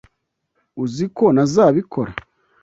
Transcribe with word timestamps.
Uzi 0.83 1.05
ko 1.15 1.25
ntazabikora. 1.33 2.11